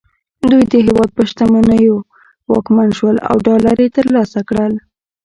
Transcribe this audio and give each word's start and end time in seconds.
دوی 0.49 0.63
د 0.71 0.73
هېواد 0.87 1.09
په 1.17 1.23
شتمنیو 1.29 1.97
واکمن 2.51 2.89
شول 2.97 3.15
او 3.29 3.35
ډالر 3.47 3.77
یې 3.83 3.89
ترلاسه 3.97 4.39
کړل 4.49 4.73